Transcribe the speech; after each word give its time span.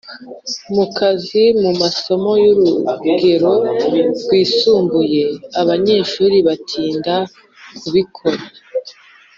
mu 0.75 0.85
kazi 0.97 1.43
Mu 1.61 1.71
masomo 1.81 2.31
y 2.43 2.47
urugero 2.53 3.53
rwisumbuye 4.19 5.23
abanyeshuri 5.61 6.37
batinda 6.47 7.15
kubikora 7.79 8.43